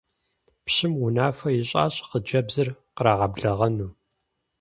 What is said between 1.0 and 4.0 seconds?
унафэ ищӀащ хъыджэбзыр кърагъэблэгъэну.